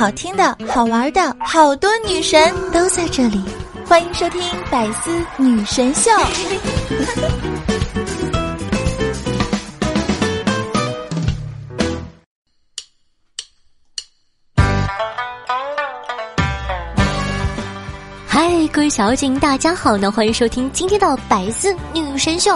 [0.00, 3.44] 好听的、好玩的，好多女神都在这里，
[3.86, 6.10] 欢迎收听《百思女神秀》。
[18.26, 20.10] 嗨，各位小警，大家好呢！
[20.10, 22.52] 欢迎收听今天的《百思女神秀》，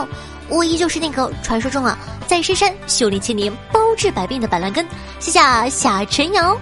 [0.49, 4.89] 我依旧是那个传说中啊，在深山修炼千年、包治百病的板蓝根，
[5.21, 5.39] 谢谢
[5.69, 6.57] 夏晨瑶。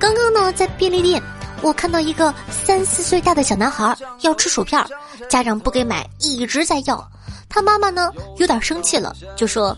[0.00, 1.22] 刚刚呢，在便利店，
[1.60, 4.82] 我看到一个三四岁大的小男孩要吃薯片，
[5.28, 7.06] 家长不给买，一直在要。
[7.50, 9.76] 他妈妈呢，有点生气了，就说：“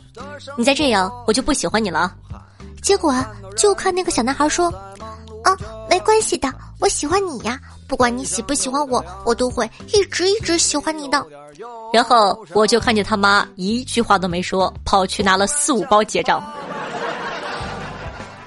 [0.56, 2.14] 你再这样，我就不喜欢你了。”
[2.80, 4.66] 结果啊，就看那个小男孩说
[5.42, 5.58] ：“啊，
[5.90, 6.48] 没关系的，
[6.78, 11.26] 我喜欢你呀，不管你喜不喜欢我，我都会一直一直喜欢你的。”
[11.92, 16.40] 然后我就看见他妈一句话都没说，跑去拿了四五包结账。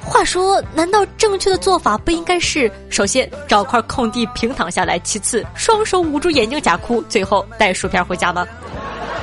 [0.05, 8.45] 话说，难道正确的做法不应该是首先找块空地平躺下来，其次双手捂住眼睛假哭，最后带薯片回家吗？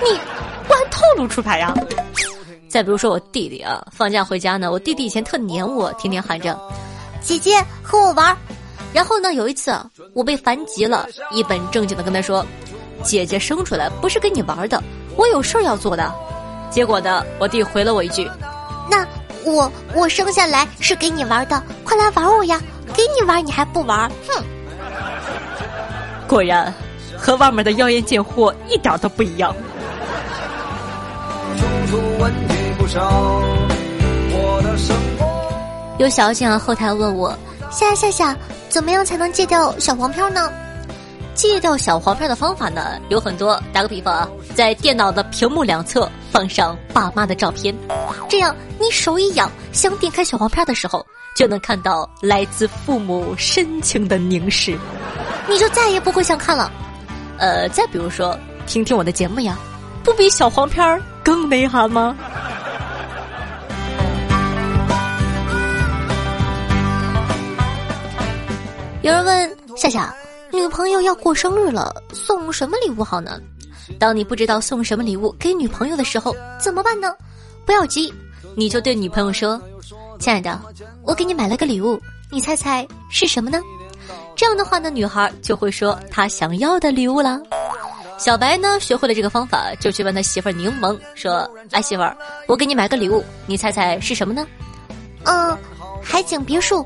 [0.03, 0.19] 你
[0.67, 1.73] 不按套路出牌呀！
[2.69, 6.59] 再比如说我弟弟啊，放假回家呢，我弟弟以前特黏我，天天喊着
[7.23, 8.37] “姐姐和我玩”，
[8.93, 9.73] 然后呢有一次
[10.15, 12.45] 我被烦急了，一本正经的跟他说
[13.05, 14.83] ：“姐姐生出来不是跟你玩的，
[15.17, 16.13] 我有事儿要做的。”
[16.71, 18.29] 结果呢，我弟回了我一句
[18.91, 19.07] ：“那。”
[19.45, 22.61] 我我生下来是给你玩的，快来玩我呀！
[22.95, 24.11] 给你玩你还不玩？
[24.29, 24.45] 哼！
[26.29, 26.73] 果然，
[27.17, 29.55] 和外面的妖艳贱货一点都不一样。
[35.99, 37.37] 有小姐啊后台问我：
[37.71, 38.37] 夏夏夏，
[38.69, 40.51] 怎么样才能戒掉小黄片呢？
[41.43, 47.77] 戒掉小黄片的方法呢有很多，打个比方啊，在电脑的屏幕两侧放上爸妈的照片，
[48.29, 54.79] 这样你手一痒想点开小黄片的时候，就能看到来自父母深情的凝视，
[55.49, 56.71] 你就再也不会想看了。
[57.39, 59.59] 呃，再比如说听听我的节目呀，
[60.05, 62.17] 不比小黄片更内涵吗？
[69.03, 70.15] 有人问夏夏。
[70.53, 73.41] 女朋友要过生日了，送什么礼物好呢？
[73.99, 77.11] 当你不知道送什么礼物给女朋友的时候，怎么办呢？
[77.65, 78.13] 不要急，
[78.55, 79.61] 你就对女朋友说
[80.21, 80.61] ：“亲爱的，
[81.05, 81.99] 我给你买了个礼物，
[82.31, 83.61] 你猜猜是什么呢？”
[84.37, 87.41] 这样的话呢，女孩就会说她想要的礼物了。
[88.19, 92.15] 小白呢，学会了这个方法，就去问他媳妇儿柠檬说：“哎，媳妇儿，
[92.47, 94.47] 我给你买个礼物，你猜猜是什么呢？”
[95.25, 95.57] 嗯，
[96.03, 96.85] 海景别墅。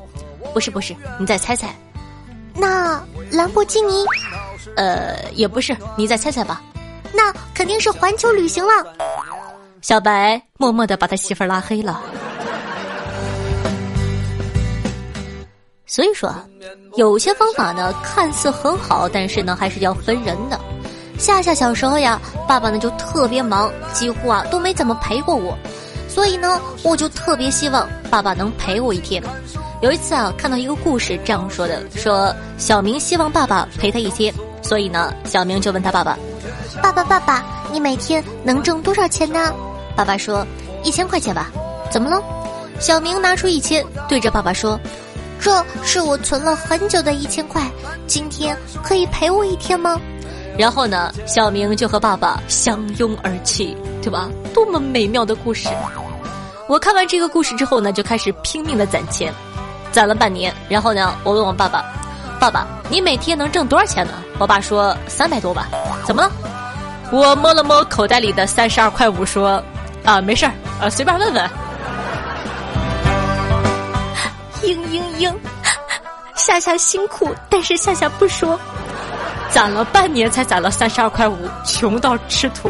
[0.53, 1.75] 不是不是，你再猜猜。
[2.59, 3.01] 那
[3.31, 4.03] 兰博基尼，
[4.75, 6.61] 呃，也不是，你再猜猜吧。
[7.13, 8.71] 那肯定是环球旅行了。
[9.81, 12.01] 小白默默的把他媳妇儿拉黑了。
[15.85, 16.33] 所以说，
[16.95, 20.59] 有些方法呢看似很好，但是呢还是要分人的。
[21.17, 25.57] 夏夏小时候呀，爸爸呢就特别忙，几乎啊都没怎么陪过我，
[26.09, 29.23] 所以呢我就特别希望爸爸能陪我一天。
[29.81, 36.17] 有一次啊，看到一个故事这样说的：说小明希望爸爸陪他一天，所以呢，小明就问他爸爸
[36.81, 39.53] ：“爸爸，爸爸，你每天能挣多少钱呢？”
[39.95, 40.45] 爸爸说
[40.83, 41.51] ：“一千块钱吧。”
[41.91, 42.21] 怎么了？
[42.79, 44.79] 小明拿出一千，对着爸爸说
[45.39, 47.61] ：“这是我存了很久的一千块，
[48.07, 49.99] 今天可以陪我一天吗？”
[50.57, 54.27] 然后呢，小明就和爸爸相拥而泣，对吧？
[54.55, 55.69] 多么美妙的故事！
[56.67, 59.31] 我看完这个故事之后呢，就开始拼命的攒钱。
[59.97, 61.83] 攒了半年，然后呢，我问我爸爸
[62.39, 65.67] ：“爸爸，你每天能挣多少钱呢？”我爸说：“三百多吧。”
[66.05, 66.31] 怎么了？
[67.11, 69.59] 我摸了摸口袋里的三十二块五，说
[70.05, 71.49] ：“啊，没事儿，呃，随便问问。”
[74.61, 75.33] 嘤嘤嘤，
[76.35, 78.59] 夏夏辛苦，但是夏夏不说，
[79.49, 82.69] 攒了半年才攒了三十二块五，穷到吃土。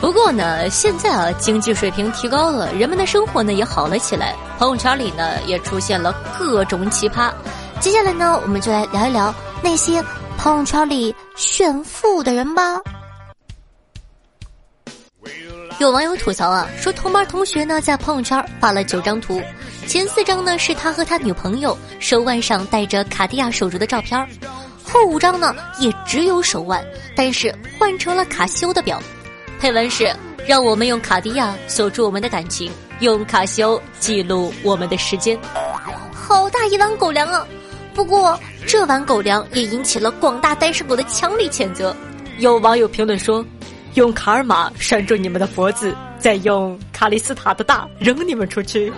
[0.00, 7.32] 不过呢，现在啊，经济水平提高了，人们的生活呢也好了起来，朋友圈里呢也出现了各种奇葩。
[7.80, 10.02] 接下来呢，我们就来聊一聊那些
[10.36, 12.80] 朋友圈里炫富的人吧。
[15.78, 19.42] 有网友吐槽啊，说同班同学呢在朋友圈发了九张图，
[19.86, 24.26] 前四张呢是他和他女朋友手腕上戴着卡地亚手镯的照片，
[24.84, 26.84] 后五张呢也只有手腕，
[27.16, 29.02] 但是换成了卡西欧的表。
[29.60, 30.08] 配文是：
[30.46, 32.70] 让我们用卡地亚锁住我们的感情，
[33.00, 35.38] 用卡西欧记录我们的时间。
[36.12, 37.46] 好大一碗狗粮啊！
[37.94, 41.94] 不过这碗狗粮也引起了广大单身狗的强烈谴责。
[42.38, 43.44] 有网友评论说
[43.94, 48.92] ：“用卡尔玛拴住你们的脖子，再用卡利斯塔的大扔你们出去。”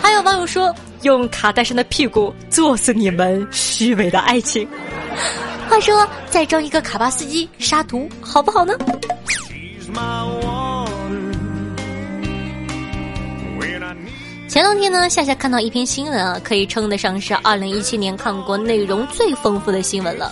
[0.00, 0.72] 还有网友说，
[1.02, 4.68] 用卡戴珊的屁股作死你们虚伪的爱情。
[5.68, 8.74] 话说，再装一个卡巴斯基杀毒，好不好呢？
[14.48, 20.30] 前两天呢，夏夏看到一篇新闻啊，可以称得上是二零一七年看过内容最丰富的新闻了。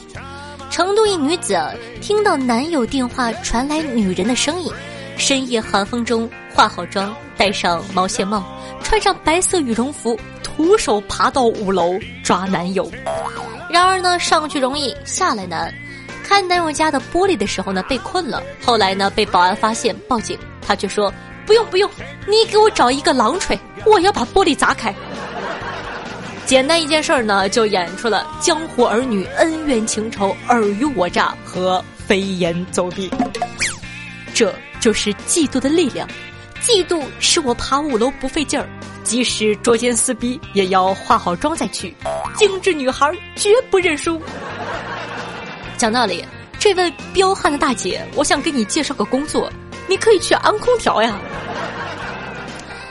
[0.70, 1.58] 成都一女子
[2.02, 4.70] 听到男友电话传来女人的声音，
[5.16, 8.44] 深夜寒风中化好妆，戴上毛线帽，
[8.82, 12.90] 穿上白色羽绒服，徒手爬到五楼抓男友。
[13.70, 15.72] 然而呢，上去容易下来难。
[16.24, 18.42] 开男友家的玻璃的时候呢，被困了。
[18.62, 20.38] 后来呢，被保安发现，报警。
[20.66, 21.12] 他却说。
[21.46, 21.90] 不用不用，
[22.28, 24.94] 你给我找一个狼锤，我要把玻璃砸开。
[26.46, 33.10] 简单一件事儿呢，就演出了江湖儿女恩怨情仇、尔虞我诈和飞檐走壁。
[34.32, 36.08] 这就是嫉妒的力量，
[36.62, 38.68] 嫉妒使我爬五楼不费劲儿，
[39.02, 41.92] 即使捉奸撕逼也要化好妆再去。
[42.36, 44.20] 精致女孩绝不认输。
[45.76, 46.24] 讲道理，
[46.58, 49.50] 这位彪悍的大姐，我想给你介绍个工作。
[49.86, 51.18] 你可以去安空调呀。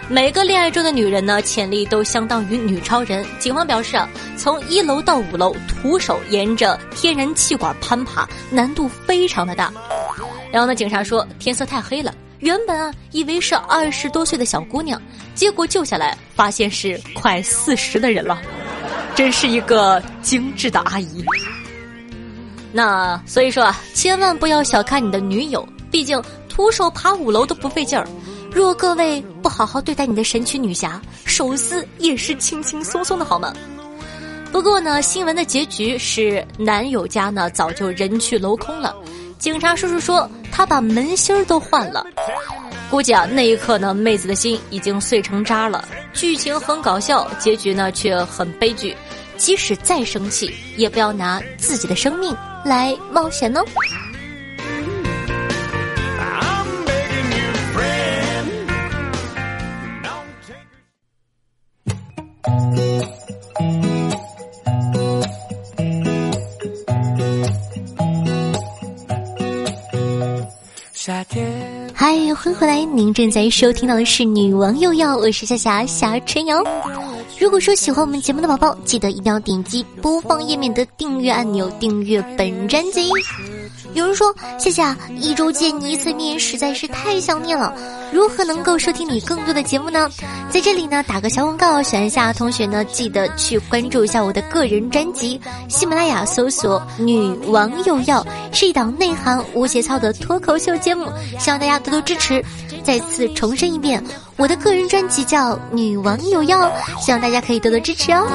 [0.10, 3.24] 每个恋爱中的女人呢，潜力都相当于女超人。
[3.38, 9.72] 警方表示啊，从一楼到五楼，徒手沿着天然气管攀爬，难度非常的大。
[10.52, 15.00] 然后呢，警察说天色太黑了，原本啊以为是二十多岁的小姑娘，
[15.36, 18.42] 结果救下来发现是快四十的人了，
[19.20, 21.26] 真是一个精致的阿姨。
[22.72, 26.24] 那所以说啊，千万不要小看你的女友，毕竟。
[26.48, 28.06] 徒手爬五楼都不费劲儿，
[28.50, 33.54] 若各位不好好对待你的神奇女侠，手撕也是轻轻松松的好吗？
[34.52, 38.96] 不过呢，新闻的结局是男友家呢早就人去楼空了，
[39.38, 42.06] 警察叔叔说他把门芯儿都换了，
[42.90, 45.88] 估计啊那一刻呢妹子的心已经碎成渣了。
[46.14, 48.96] 剧情很搞笑，结局呢却很悲剧，
[49.38, 53.62] 即使再生气，也不要拿自己的生命来冒险呢。
[72.02, 72.82] 嗨，欢迎回来！
[72.86, 76.64] 您正在收听到的是《女王又要》，我是夏夏夏春瑶。
[77.38, 83.12] 如果说喜欢我们节目的宝宝，记得一定要点击播放页面的订阅按钮，订阅本专辑。
[83.94, 87.74] 有人说：“谢谢啊，一周见你一次面实在是太想念了，
[88.14, 90.10] 如何能够收听你更多的节目呢？”
[90.52, 101.08] 在这里呢，打个小广告，选一下同学呢，记得去关注一下我的个人专辑，喜马拉雅搜索“女王又要”，是一档内涵无节操的脱口秀节目，
[101.40, 102.44] 希望大家多多支持。
[102.84, 104.04] 再次重申一遍，
[104.38, 106.68] 我的个人专辑叫《女王有药》，
[107.04, 108.26] 希望大家可以多多支持哦。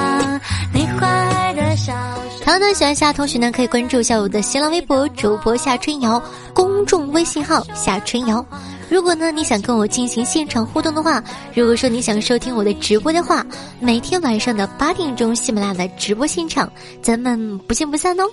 [2.43, 6.21] 同样呢，喜欢夏同学呢，可以关注一下我的新浪微博主播夏春瑶，
[6.53, 8.45] 公众微信号夏春瑶。
[8.87, 11.23] 如果呢你想跟我进行现场互动的话，
[11.55, 13.43] 如果说你想收听我的直播的话，
[13.79, 16.71] 每天晚上的八点钟喜马拉雅的直播现场，
[17.01, 18.23] 咱们不见不散哦。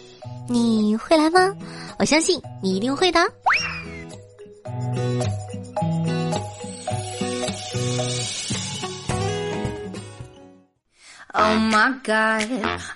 [0.47, 1.51] 你会来吗？
[1.99, 3.21] 我相信你一定会的。
[11.35, 12.47] Oh my god,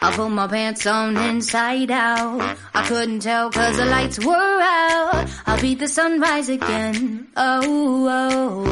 [0.00, 2.42] I put my pants on inside out.
[2.72, 5.26] I couldn't tell cause the lights were out.
[5.46, 7.28] I'll beat the sunrise again.
[7.34, 8.68] Oh, oh, oh.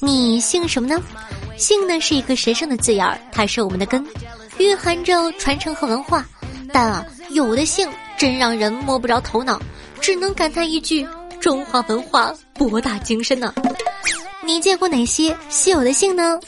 [0.00, 1.00] 你姓什么呢？
[1.56, 4.04] 姓呢是一个神圣的字眼儿，它是我们的根，
[4.58, 6.24] 蕴含着传承和文化。
[6.72, 9.60] 但啊，有的姓真让人摸不着头脑，
[10.00, 11.06] 只能感叹一句：
[11.40, 12.34] 中华文化
[12.68, 13.52] 博大精深呢。
[14.44, 16.38] 你见过哪些稀有的姓呢？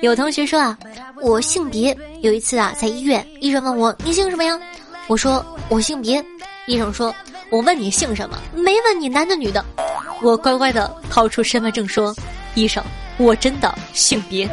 [0.00, 0.76] 有同学说啊，
[1.20, 1.96] 我性别。
[2.20, 4.58] 有一次啊，在医院，医生问我你姓什么呀？
[5.06, 6.24] 我说我性别。
[6.66, 7.14] 医生说，
[7.50, 9.64] 我问你姓什么，没问你男的女的。
[10.20, 12.14] 我乖乖的掏出身份证说，
[12.54, 12.82] 医生，
[13.18, 14.48] 我真的性别。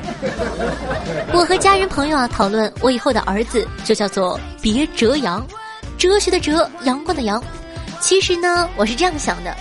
[1.32, 5.46] 我和家人朋友啊讨论，我以后的儿子就叫做别哲阳，
[5.98, 7.44] 哲学的哲，阳光的阳。
[8.00, 9.56] 其实呢，我是这样想的。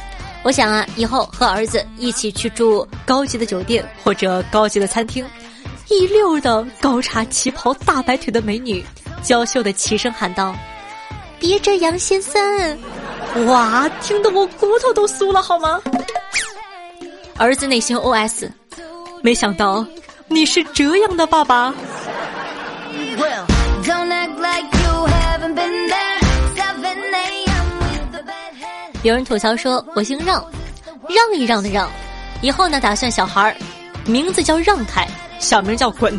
[0.49, 5.23] 我想啊，以后和儿子一起去住高级的酒店或者高级的餐厅，
[5.91, 8.83] 一溜的高叉旗袍、大白腿的美女，
[9.23, 10.57] 娇羞的齐声喊道
[11.39, 12.79] ：“别这样，先生！”
[13.45, 15.83] 哇，听得我骨头都酥了，好吗？
[17.37, 18.49] 儿子内心 OS：
[19.23, 19.85] 没想到
[20.29, 21.75] 你是这样的爸爸。
[29.05, 30.45] 有人吐槽说：“我姓让，
[31.09, 31.89] 让一让的让，
[32.41, 33.57] 以后呢打算小孩儿
[34.05, 35.07] 名字叫让开，
[35.39, 36.19] 小名叫滚。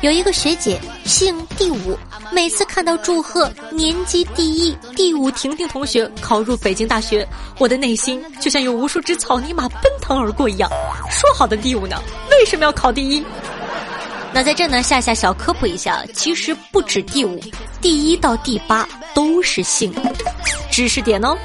[0.00, 1.96] 有一个学姐姓第五，
[2.32, 7.28] 每次看到祝贺年级第一第五婷婷同学考入北京大学，
[7.58, 10.68] 我的内心就像有无数只草泥马奔腾而过一样。
[11.10, 11.96] 说好的第五呢？
[12.30, 13.24] 为什么要考第一？
[14.34, 17.38] 那在这呢，夏夏小科普一下，其实不止第五，
[17.80, 19.92] 第一到第八都是姓。
[20.70, 21.36] 知识点哦。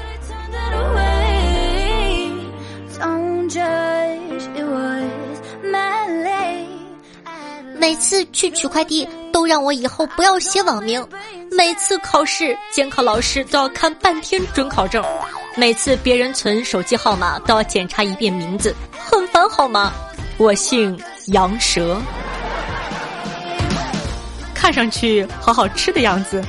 [7.76, 11.06] 每次去取快递都让我以后不要写网名，
[11.50, 15.04] 每次考试监考老师都要看半天准考证，
[15.56, 19.92] 每次别人存手机号码都要检查一遍名字，很烦好吗？
[20.38, 22.00] 我姓杨蛇，
[24.68, 26.44] 看上去好好吃的样子。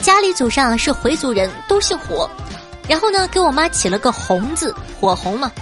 [0.00, 2.28] 家里祖上是回族人，都姓火。
[2.88, 5.52] 然后呢，给我妈起了个“红”字，火红嘛。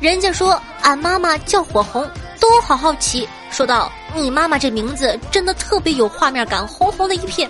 [0.00, 2.06] 人家说俺妈妈叫火红，
[2.38, 3.26] 都好好奇。
[3.50, 7.48] 说道：“你妈妈这名字真的特别有画面感，红红的一片。”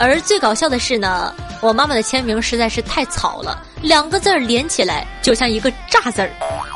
[0.00, 6.30] 而最搞笑的是呢，我妈妈的签名实在是太草了，两个字儿连起来就像一个“炸”字儿。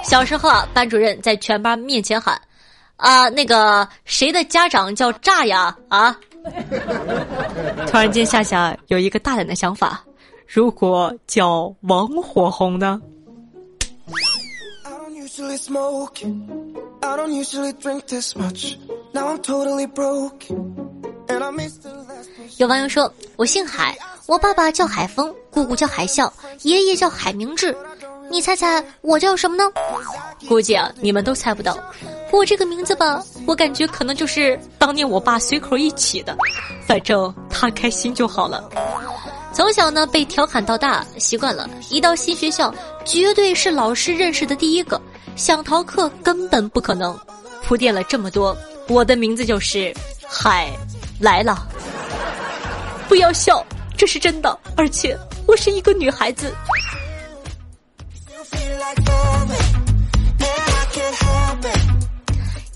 [0.05, 2.41] 小时候啊，班主任在全班面前喊
[2.97, 6.17] ：“啊，那个谁的家长叫炸呀？”啊！
[7.89, 10.03] 突然间，夏夏有一个大胆的想法。
[10.47, 13.01] 如果叫王火红呢？
[22.57, 23.97] 有网友说：“我姓海，
[24.29, 26.31] 我爸爸叫海峰，姑姑叫海啸，
[26.61, 27.75] 爷爷叫海明志。
[28.31, 29.65] 你猜猜我叫什么呢？
[30.47, 31.79] 估计啊，你们都猜不到。
[32.31, 36.37] 我这个名字吧，我感觉可能就是当年我爸随口一起的，
[36.87, 38.69] 反正他开心就好了。”
[39.55, 41.67] 从小呢被调侃到大，习惯了。
[41.89, 42.73] 一到新学校，
[43.07, 45.01] 绝对是老师认识的第一个。
[45.37, 47.19] 想逃课根本不可能。
[47.65, 48.55] 铺垫了这么多，
[48.89, 49.91] 我的名字就是
[50.29, 50.71] 海
[51.19, 51.67] 来了。
[53.09, 53.65] 不要笑，
[53.99, 56.55] 这是真的，而且我是一个女孩子。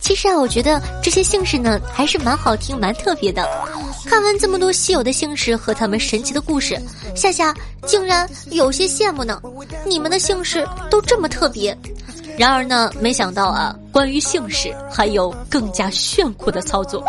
[0.00, 3.48] 其实啊，我觉得这些姓氏呢，还是蛮好听、蛮特别的。
[4.04, 6.76] 看完这么多稀有的姓氏和他们神奇的故事，
[7.14, 7.54] 夏夏
[7.86, 9.40] 竟然有些羡慕呢。
[9.86, 11.76] 你们的姓氏都这么特别，
[12.36, 17.02] 然而呢，没想到啊，关于姓氏还有更加炫酷的操作。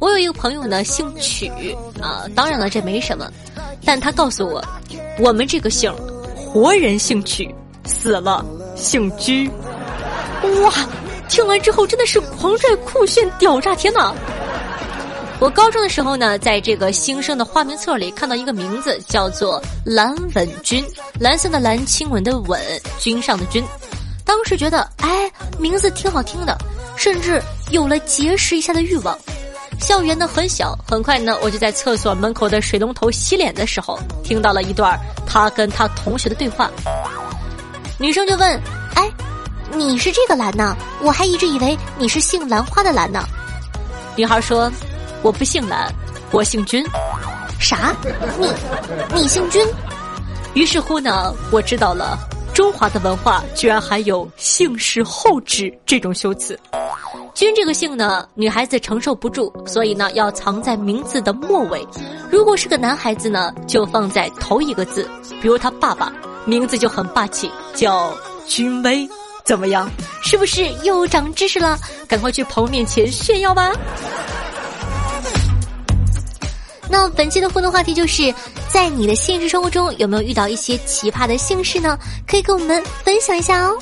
[0.00, 1.46] 我有一个朋友呢，姓曲
[2.00, 3.30] 啊，当然了，这没什么，
[3.84, 4.64] 但他告诉我，
[5.18, 5.94] 我们这个姓，
[6.34, 7.54] 活人姓曲，
[7.84, 9.48] 死了姓居。
[10.62, 10.72] 哇！
[11.28, 14.12] 听完之后真的是狂拽酷炫屌炸天呐！
[15.38, 20.84] 我高中的时候呢，在这个新生的花名册里看到一个名字叫做蓝稳君，
[21.20, 22.58] 蓝色的蓝，亲吻的吻，
[22.98, 23.62] 君上的君。
[24.24, 26.56] 当时觉得哎，名字挺好听的，
[26.96, 27.40] 甚至
[27.70, 29.16] 有了结识一下的欲望。
[29.80, 36.70] 校园呢很小，很快呢，我就在厕所门口的水龙头洗脸的时候，听到了一段他跟他同学的对话。
[37.98, 38.60] 女生就问
[38.94, 39.10] ：“哎。”
[39.72, 40.76] 你是这个兰呢？
[41.00, 43.24] 我还一直以为你是姓兰花的兰呢。
[44.16, 44.68] 女孩说
[45.22, 45.94] ：“我不姓兰，
[46.32, 46.84] 我姓君。”
[47.60, 47.94] 啥？
[48.36, 48.50] 你
[49.14, 49.64] 你姓君？
[50.54, 52.18] 于是乎呢，我知道了，
[52.52, 56.58] 中华的文化居然还有姓氏后指这种修辞。
[57.40, 61.88] 君这个姓呢，女孩子承受不住，所以呢要藏在名字的末尾。
[62.30, 65.08] 如果是个男孩子呢，就放在头一个字。
[65.40, 66.12] 比如他爸爸
[66.44, 68.12] 名字就很霸气，叫
[68.46, 69.08] 君威。
[69.42, 69.90] 怎么样？
[70.22, 71.78] 是不是又长知识了？
[72.06, 73.72] 赶快去朋友面前炫耀吧！
[76.90, 78.34] 那本期的互动话题就是，
[78.68, 81.98] 在你的现实生活中有没有遇到一些奇葩的姓氏呢？
[82.28, 83.78] 可以跟我们分享一下哦。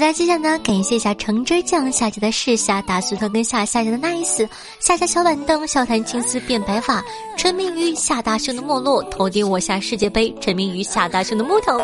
[0.00, 4.48] 的，接下来呢，感谢一下橙汁酱下家的世下大苏头跟下下家的 nice
[4.80, 7.04] 下家小板凳笑谈青丝变白发
[7.36, 11.78] 沉迷于夏大兄的没落头顶我下世界杯沉迷于夏大兄的木头，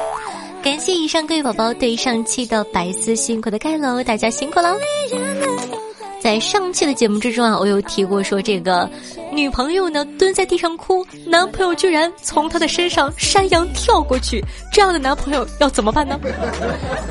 [0.62, 4.74] 感谢以上各位宝宝对上期的白丝辛苦的盖楼，大家辛苦了。
[6.18, 8.90] 在上期的节目之中啊，我有提过说这个
[9.36, 16.18] 女朋友呢蹲在地上哭，男朋友居然从她的身上山羊跳过去，这样的男朋友要怎么办呢？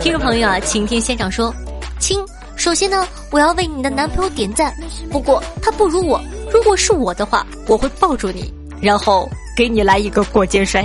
[0.01, 1.53] 听众朋友啊，请听现场说，
[1.99, 2.19] 亲，
[2.55, 4.75] 首先呢，我要为你的男朋友点赞，
[5.11, 6.19] 不过他不如我，
[6.51, 8.51] 如果是我的话，我会抱住你，
[8.81, 10.83] 然后给你来一个过肩摔。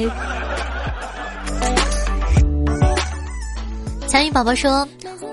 [4.07, 4.87] 参与宝宝说：“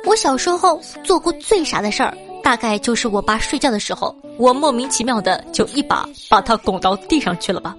[0.06, 2.16] 我小时候做过最傻的事儿，
[2.48, 7.76] 大概就是我爸睡觉的时候，我莫名其妙的就一把把他拱到地上去了吧。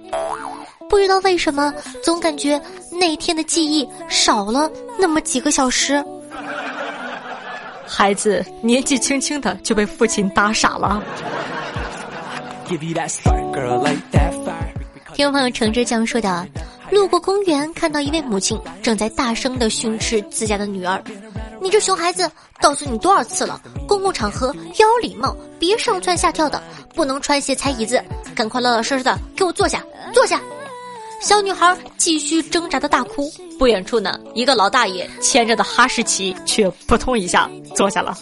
[0.87, 1.73] 不知道为什么，
[2.03, 2.61] 总感觉
[2.91, 6.05] 那天的记忆少了那么几个小时。
[7.87, 11.01] 孩子年纪轻轻的就被父亲打傻了。”
[15.15, 16.47] 听众朋友橙汁酱说的。
[16.91, 20.99] 路过公园，看到一位母亲正在大声的训斥自家的女儿
[21.61, 22.27] ：“你这熊孩子，
[22.59, 23.61] 告诉你多少次了，
[23.99, 26.63] 公共场合要有礼貌，别上蹿下跳的，
[26.95, 28.01] 不能穿鞋踩椅子，
[28.33, 30.39] 赶快老老实实的给我坐下，坐下。”
[31.19, 33.29] 小女孩继续挣扎的大哭。
[33.59, 38.17] 不远处呢，一个老大爷牵着的哈士奇却扑通一下坐下了。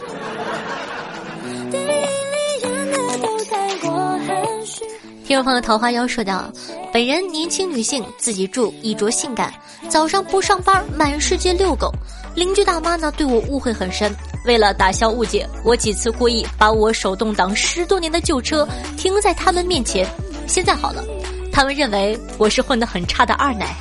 [5.27, 6.51] 听众朋友桃花妖说道
[6.91, 9.53] ：“本人年轻女性，自己住，衣着性感，
[9.89, 11.91] 早上不上班，满世界遛狗。
[12.34, 14.12] 邻居大妈呢对我误会很深，
[14.47, 20.07] 为了打消误解，我几次故意把我手动挡十多年的旧车停在他们面前。
[20.47, 21.03] 现在好了，
[21.51, 23.75] 他们认为我是混得很差的二奶。”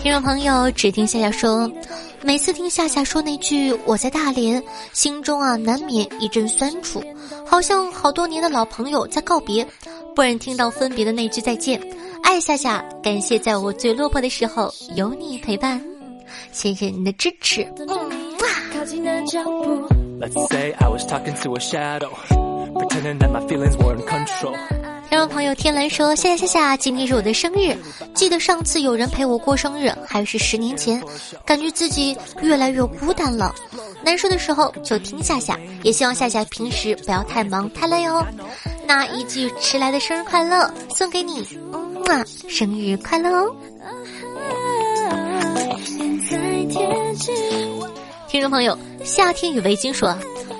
[0.00, 1.70] 听众朋友只听夏夏说。
[2.22, 4.62] 每次听夏夏说那句“我在大连”，
[4.94, 7.04] 心中啊难免一阵酸楚，
[7.46, 9.66] 好像好多年的老朋友在告别。
[10.14, 11.78] 不忍听到分别的那句再见，
[12.24, 15.80] 爱夏夏，感谢在我最落魄的时候有你陪伴，
[16.50, 17.62] 谢谢你的支持。
[17.86, 18.48] 嗯哇。
[25.08, 27.76] 听众朋友天蓝说：“夏夏夏夏，今天是我的生日。
[28.14, 31.00] 记得上次有人陪我过生日，还是十年前，
[31.46, 33.54] 感觉自己越来越孤单了。
[34.02, 38.26] 难受的时候就听夏夏，也希望夏夏平时不要太忙太累哦。
[38.86, 43.54] 那一句迟来的生日快乐送给你，嗯啊，生日快乐哦。”
[48.28, 50.16] 听众朋友夏天与围巾说：“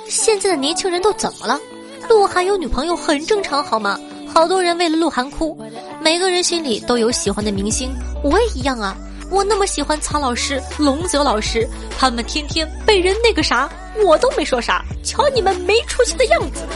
[0.09, 1.61] 现在的年轻人都怎么了？
[2.09, 3.99] 鹿晗有女朋友很正常，好吗？”
[4.33, 5.57] 好多人为了鹿晗哭，
[6.01, 8.97] 每个人心里都有喜欢的明星，我也一样啊！
[9.31, 13.71] 我那么喜欢曹老师、龙泽老师，他们天天被人那个啥，
[14.05, 16.66] 我都没说啥，瞧你们没出息的样子！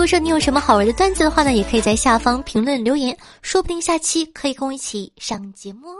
[0.00, 5.96] 果说你有什么好玩的段子的话呢，也可以在下方评论留言，说不定下期可以跟我一起上节目哦。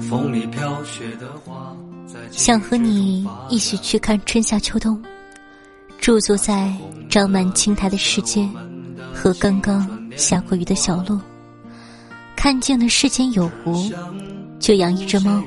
[0.00, 1.72] 风里飘雪的花
[2.32, 5.00] 想和你一起去看春夏秋冬，
[6.00, 6.74] 驻足在
[7.12, 8.48] 长满青苔的世界
[9.12, 11.20] 和刚刚下过雨的小路，
[12.34, 13.92] 看见了世间有无，
[14.58, 15.44] 就养一只猫。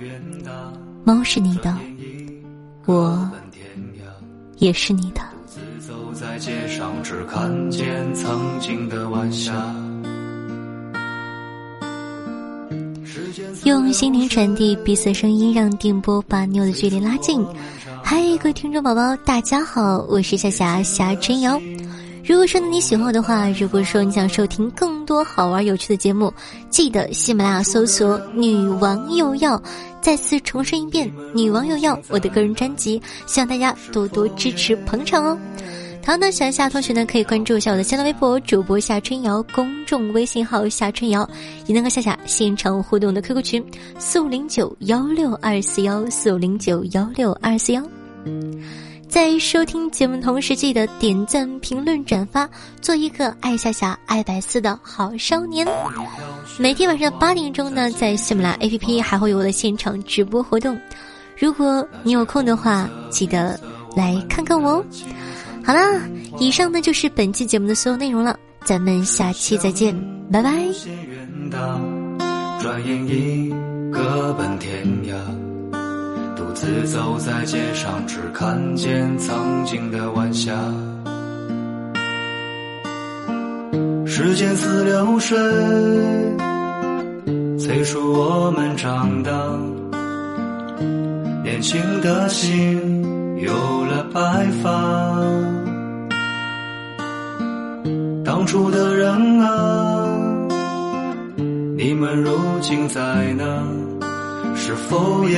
[1.04, 1.76] 猫是你的，
[2.86, 3.28] 我
[4.58, 5.22] 也是你的。
[13.64, 17.44] 用心灵传递彼此声音，让电波把你我的距离拉近。
[18.38, 21.60] 各位听众宝宝，大家好，我是夏夏夏春瑶。
[22.24, 26.32] 如果说你喜欢我的话，如果说你想收听更多好玩有趣的节目，
[26.70, 29.62] 记得喜马拉雅搜索“女王又要”。
[30.02, 35.38] 再次重申一遍，“女王又要”我的个人专辑，希望大家多多支持捧场哦。
[36.06, 41.28] 好呢，喜欢夏同学呢，可以关注一下我的新浪微博主播夏春瑶，公众微信号夏春瑶，
[41.68, 43.66] 也能和夏夏现场互动的 QQ 群
[43.98, 47.82] 四五零九幺六二四幺四五零九幺六二四幺。
[49.08, 52.50] 在收听节目同时，记得点赞、评论、转发，
[52.82, 55.66] 做一个爱夏夏、爱百思的好少年。
[56.60, 60.78] 每天晚上八点钟呢，在喜马拉雅 APP 还会有我的现场直播活动，
[61.38, 63.60] 如果你有空的话，记得
[63.96, 64.86] 来看看我哦。
[65.64, 66.02] 好啦，
[66.40, 69.96] 以上呢就是本期节目的所有内容了，咱们下期再见，
[70.32, 70.52] 拜拜。
[72.62, 73.54] 转眼已
[73.92, 75.16] 各奔天涯，
[76.36, 80.54] 独自走在街上，只看见曾经的晚霞。
[84.06, 85.38] 时间似流水，
[87.58, 89.32] 催促我们长大，
[91.44, 93.04] 年轻的心
[93.40, 93.54] 有
[93.86, 94.70] 了白发。
[98.24, 100.06] 当初的人啊，
[101.78, 103.02] 你们如今在
[103.38, 103.46] 哪？
[104.58, 105.38] 是否也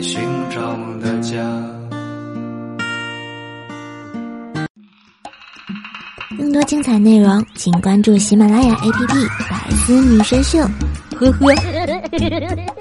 [0.00, 1.36] 在寻找梦的家？
[6.38, 10.58] 更多精彩内容，请关注喜马拉雅 APP《百思女神秀》。
[11.16, 12.79] 呵呵。